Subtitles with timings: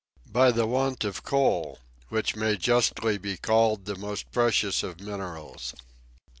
[0.31, 1.77] "By the want of coal,
[2.09, 5.75] which may justly be called the most precious of minerals."